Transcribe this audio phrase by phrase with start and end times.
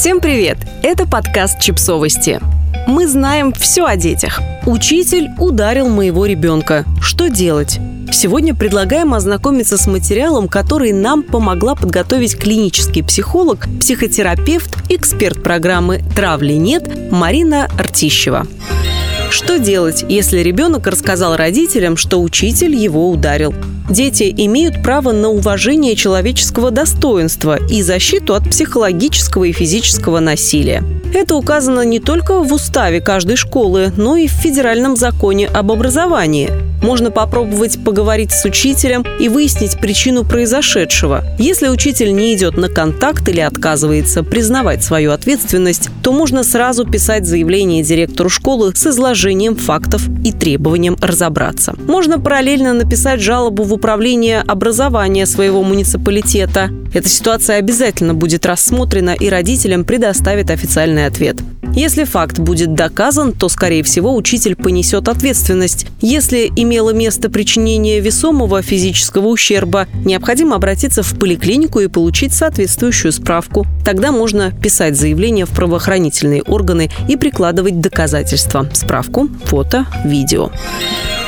[0.00, 0.56] Всем привет!
[0.82, 2.40] Это подкаст «Чипсовости».
[2.86, 4.40] Мы знаем все о детях.
[4.64, 6.86] Учитель ударил моего ребенка.
[7.02, 7.78] Что делать?
[8.10, 16.54] Сегодня предлагаем ознакомиться с материалом, который нам помогла подготовить клинический психолог, психотерапевт, эксперт программы «Травли
[16.54, 18.46] нет» Марина Артищева.
[19.30, 23.54] Что делать, если ребенок рассказал родителям, что учитель его ударил?
[23.88, 30.82] Дети имеют право на уважение человеческого достоинства и защиту от психологического и физического насилия.
[31.14, 36.69] Это указано не только в уставе каждой школы, но и в федеральном законе об образовании.
[36.82, 41.24] Можно попробовать поговорить с учителем и выяснить причину произошедшего.
[41.38, 47.26] Если учитель не идет на контакт или отказывается признавать свою ответственность, то можно сразу писать
[47.26, 51.74] заявление директору школы с изложением фактов и требованием разобраться.
[51.86, 56.70] Можно параллельно написать жалобу в управление образования своего муниципалитета.
[56.94, 61.36] Эта ситуация обязательно будет рассмотрена и родителям предоставит официальный ответ.
[61.74, 65.86] Если факт будет доказан, то, скорее всего, учитель понесет ответственность.
[66.00, 73.66] Если имело место причинение весомого физического ущерба, необходимо обратиться в поликлинику и получить соответствующую справку.
[73.84, 78.68] Тогда можно писать заявление в правоохранительные органы и прикладывать доказательства.
[78.72, 80.50] Справку, фото, видео.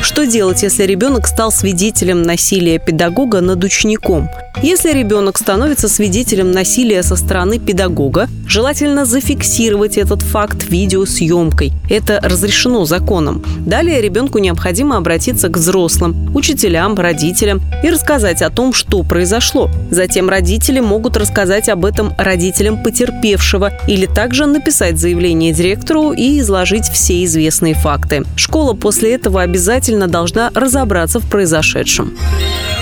[0.00, 4.30] Что делать, если ребенок стал свидетелем насилия педагога над учеником?
[4.62, 11.72] Если ребенок становится свидетелем насилия со стороны педагога, желательно зафиксировать этот факт видеосъемкой.
[11.88, 13.42] Это разрешено законом.
[13.64, 19.70] Далее ребенку необходимо обратиться к взрослым, учителям, родителям и рассказать о том, что произошло.
[19.90, 26.84] Затем родители могут рассказать об этом родителям потерпевшего или также написать заявление директору и изложить
[26.84, 28.24] все известные факты.
[28.36, 32.12] Школа после этого обязательно должна разобраться в произошедшем.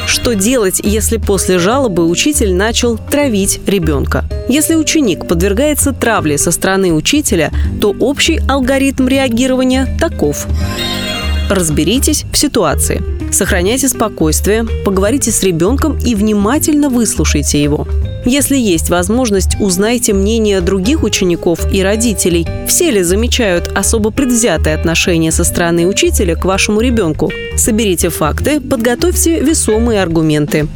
[0.08, 4.24] Что делать, если после жалобы учитель начал травить ребенка?
[4.48, 10.46] Если ученик подвергается травле со стороны учителя, то общий алгоритм реагирования таков.
[11.50, 13.02] Разберитесь в ситуации.
[13.30, 17.86] Сохраняйте спокойствие, поговорите с ребенком и внимательно выслушайте его.
[18.24, 22.46] Если есть возможность, узнайте мнение других учеников и родителей.
[22.66, 27.32] Все ли замечают особо предвзятое отношение со стороны учителя к вашему ребенку?
[27.56, 30.68] Соберите факты, подготовьте весомые аргументы.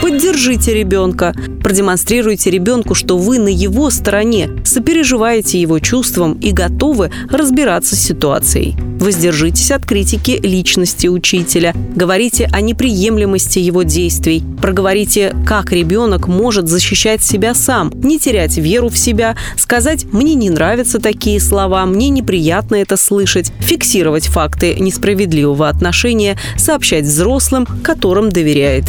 [0.00, 1.34] Поддержите ребенка.
[1.62, 8.76] Продемонстрируйте ребенку, что вы на его стороне, сопереживаете его чувствам и готовы разбираться с ситуацией.
[8.98, 11.74] Воздержитесь от критики личности учителя.
[11.96, 14.42] Говорите о неприемлемости его действий.
[14.60, 20.50] Проговорите, как ребенок может защищать себя сам, не терять веру в себя, сказать «мне не
[20.50, 28.84] нравятся такие слова», «мне неприятно это слышать», фиксировать факты несправедливого отношения, сообщать взрослым, которым доверяет.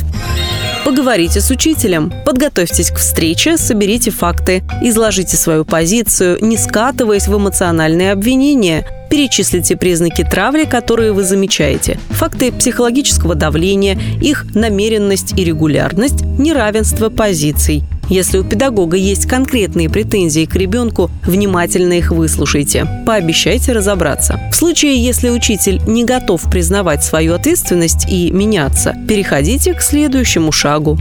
[0.86, 8.12] Поговорите с учителем, подготовьтесь к встрече, соберите факты, изложите свою позицию, не скатываясь в эмоциональные
[8.12, 8.86] обвинения.
[9.10, 17.84] Перечислите признаки травли, которые вы замечаете, факты психологического давления, их намеренность и регулярность, неравенство позиций.
[18.10, 22.86] Если у педагога есть конкретные претензии к ребенку, внимательно их выслушайте.
[23.06, 24.40] Пообещайте разобраться.
[24.52, 31.00] В случае, если учитель не готов признавать свою ответственность и меняться, переходите к следующему шагу.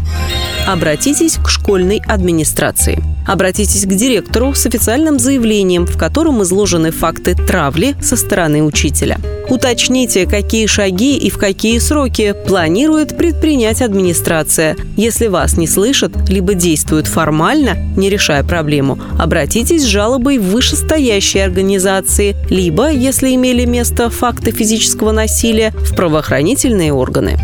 [0.66, 3.02] Обратитесь к школьной администрации.
[3.26, 9.18] Обратитесь к директору с официальным заявлением, в котором изложены факты травли со стороны учителя.
[9.48, 14.76] Уточните, какие шаги и в какие сроки планирует предпринять администрация.
[14.96, 21.44] Если вас не слышат, либо действуют формально, не решая проблему, обратитесь с жалобой в вышестоящие
[21.44, 27.38] организации, либо, если имели место факты физического насилия, в правоохранительные органы.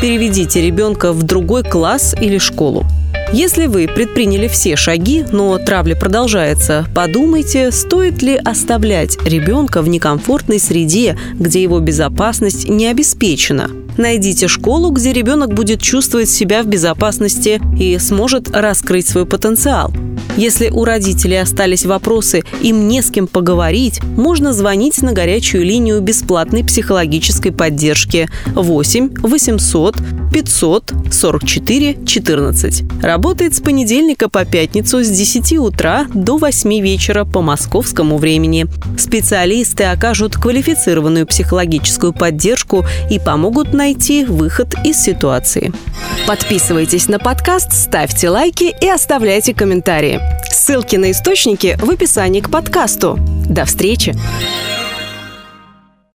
[0.00, 2.84] Переведите ребенка в другой класс или школу.
[3.32, 10.60] Если вы предприняли все шаги, но травля продолжается, подумайте, стоит ли оставлять ребенка в некомфортной
[10.60, 13.70] среде, где его безопасность не обеспечена.
[13.96, 19.92] Найдите школу, где ребенок будет чувствовать себя в безопасности и сможет раскрыть свой потенциал.
[20.36, 26.00] Если у родителей остались вопросы, им не с кем поговорить, можно звонить на горячую линию
[26.00, 29.96] бесплатной психологической поддержки 8 800
[30.34, 32.84] 544 14.
[33.02, 38.66] Работает с понедельника по пятницу с 10 утра до 8 вечера по московскому времени.
[38.98, 45.72] Специалисты окажут квалифицированную психологическую поддержку и помогут найти выход из ситуации.
[46.26, 50.20] Подписывайтесь на подкаст, ставьте лайки и оставляйте комментарии.
[50.50, 53.18] Ссылки на источники в описании к подкасту.
[53.48, 54.16] До встречи!